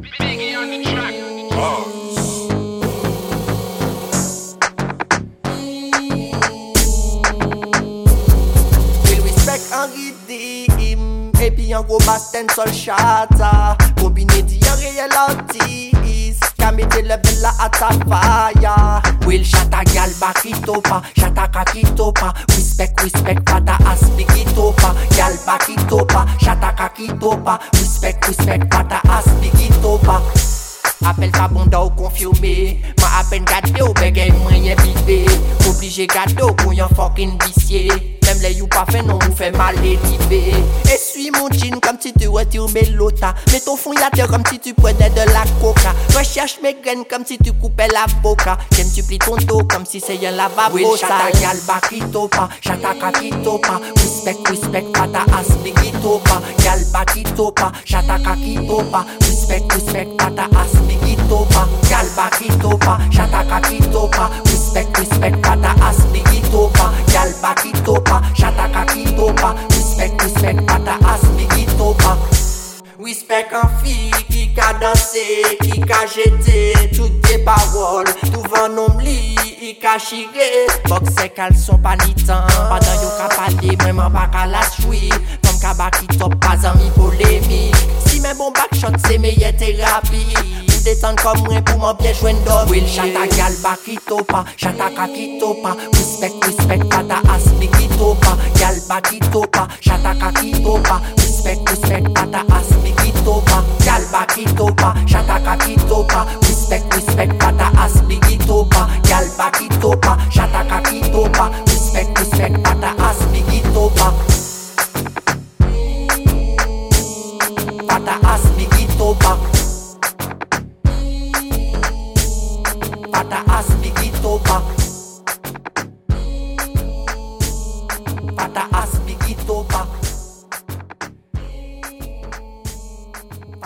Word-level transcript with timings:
Biggie 0.00 0.56
on 0.56 0.80
gro 11.90 11.98
basten 12.06 12.46
sol 12.54 12.70
chata 12.72 13.76
Kombine 14.00 14.42
di 14.46 14.58
an 14.68 14.76
reyel 14.80 15.16
artist 15.16 16.56
Ka 16.56 16.70
mette 16.72 17.02
level 17.02 17.36
la 17.42 17.52
at 17.60 17.80
a 17.82 17.90
faya 18.08 19.02
Will 19.26 19.44
chata 19.44 19.84
gal 19.92 20.10
bakito 20.20 20.80
pa 20.82 21.02
Chata 21.14 21.48
kakito 21.52 22.12
pa 22.12 22.32
Respect, 22.48 23.02
respect 23.02 23.44
pata 23.44 23.76
aspigito 23.84 24.72
pa 24.76 24.94
Gal 25.16 25.34
bakito 25.46 26.06
pa 26.06 26.24
Chata 26.38 26.72
kakito 26.72 27.36
pa 27.44 27.58
Respect, 27.72 28.28
respect 28.28 28.70
pata 28.70 29.00
aspigito 29.04 29.58
pa 29.58 29.59
pa 30.10 30.22
Apel 31.06 31.30
pa 31.30 31.48
bonda 31.48 31.80
ou 31.80 31.90
konfirme 31.90 32.54
Ma 33.00 33.20
apen 33.20 33.44
gade 33.44 33.82
ou 33.82 33.94
begen 33.94 34.34
mwenye 34.42 34.74
bibe 34.82 35.24
Oblije 35.68 36.06
gade 36.06 36.42
ou 36.42 36.54
pou 36.54 36.74
yon 36.74 36.90
fokin 36.98 37.38
bisye 37.38 38.19
même 38.40 38.68
pas 38.68 38.86
fait 38.90 39.02
non 39.02 39.18
vous 39.26 39.36
fait 39.36 39.50
mal 39.52 39.74
et 39.84 39.98
Essuie 40.92 41.30
mon 41.30 41.48
jean 41.50 41.78
comme 41.80 41.96
si 42.00 42.12
tu 42.12 42.28
étais 42.40 42.58
une 42.58 42.72
melota. 42.72 43.34
Mets 43.52 43.60
ton 43.60 43.76
fond 43.76 43.92
la 43.92 44.10
terre 44.10 44.28
comme 44.28 44.42
si 44.50 44.58
tu 44.58 44.74
prenais 44.74 45.10
de 45.10 45.32
la 45.32 45.44
coca. 45.60 45.94
Recherche 46.16 46.58
mes 46.62 46.76
graines 46.82 47.04
comme 47.08 47.24
si 47.24 47.38
tu 47.38 47.52
coupais 47.52 47.88
la 47.88 48.06
boca. 48.22 48.56
J'aime 48.72 48.88
tu 48.94 49.02
plies 49.02 49.18
ton 49.18 49.36
dos 49.36 49.62
comme 49.68 49.84
si 49.84 50.00
c'est 50.00 50.26
un 50.26 50.32
lavabo. 50.32 50.76
Oui, 50.76 50.84
ça 50.98 51.38
y 51.38 51.44
a 51.44 51.54
le 51.54 51.60
bas 51.66 51.80
qui 51.88 52.00
topa. 52.10 52.48
J'attaque 52.60 53.02
à 53.02 53.12
qui 53.12 53.30
topa. 53.30 53.80
Respect, 53.96 54.36
respect, 54.48 54.86
pas 54.92 55.08
ta 55.08 55.22
asmi 55.36 55.72
qui 55.74 55.92
topa. 56.02 56.40
Y'a 56.64 56.76
le 56.76 56.84
bas 56.92 57.04
qui. 57.12 57.24
J'attaque 57.84 58.26
à 58.26 58.34
qui. 58.34 58.58
Respect, 58.58 59.62
respect, 59.70 60.08
pas 60.18 60.30
ta 60.30 60.44
asmi 60.58 60.96
qui 61.04 61.16
topa. 61.28 61.68
Y'a 61.90 62.02
le 62.02 62.16
bas. 62.16 62.98
J'attaque 63.10 63.52
à 63.52 63.60
qui 63.60 63.78
chata 68.40 68.68
Jataka 68.68 68.84
kitopa 68.92 69.54
Respect, 69.70 70.22
respect, 70.22 70.66
pata 70.66 70.96
as 71.04 71.22
mi 71.36 71.44
kitopa 71.44 72.16
Respect 72.98 73.52
an 73.52 73.68
fi 73.82 74.10
ki 74.28 74.54
ka 74.54 74.72
danse 74.80 75.56
Ki 75.62 75.80
ka 75.80 76.06
jete 76.06 76.90
Tout 76.96 77.12
de 77.28 77.44
parol 77.44 78.04
Touvan 78.32 78.74
nom 78.74 78.98
li 79.00 79.36
I 79.60 79.74
ka 79.80 79.98
shire 79.98 80.66
Bokse 80.88 81.28
kal 81.36 81.54
son 81.54 81.78
palitan 81.84 82.48
Padan 82.68 82.96
yo 83.02 83.10
ka 83.20 83.28
pale 83.36 83.76
Mweman 83.84 84.12
pa 84.12 84.28
ka 84.32 84.46
las 84.46 84.76
chwi 84.80 85.10
Kom 85.44 85.56
ka 85.60 85.74
baki 85.76 86.06
top 86.18 86.36
Pazan 86.40 86.76
mi 86.78 86.90
polemi 86.96 87.72
Si 88.06 88.20
men 88.20 88.36
bon 88.36 88.52
back 88.52 88.74
shot 88.74 88.96
se 89.00 89.18
meye 89.18 89.52
terapi 89.52 90.49
Detan 90.84 91.16
kom 91.20 91.36
mwen 91.44 91.60
pou 91.68 91.76
mwen 91.76 91.96
bien 92.00 92.14
jwen 92.16 92.38
do 92.46 92.56
Will 92.70 92.86
chata 92.88 93.26
gal 93.36 93.52
bakito 93.60 94.24
pa, 94.24 94.44
chata 94.56 94.88
kakito 94.96 95.52
pa 95.60 95.74
Respect, 95.92 96.40
respect, 96.46 96.88
pata 96.88 97.20
asbigito 97.28 98.16
pa 98.22 98.32
Gal 98.56 98.80
bakito 98.88 99.44
pa, 99.52 99.68
chata 99.80 100.14
kakito 100.16 100.80
Respect, 101.20 101.68
respect, 101.68 102.08
pata 102.16 102.40
asbigito 102.48 103.42
pa 103.44 103.60
Gal 103.84 104.08
bakito 104.08 104.72
pa, 104.80 104.96
chata 105.04 105.36
kakito 105.44 106.00
pa 106.08 106.24
Respect, 106.48 106.88
respect, 106.94 107.36
pa 111.28 111.50
Respect, 111.68 112.18
respect, 112.18 112.56
pata 112.64 112.90
asbigito 113.04 113.92
pa 114.00 114.29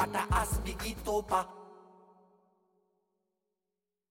Pata 0.04 0.28
asbigito 0.36 1.24
pa 1.24 1.48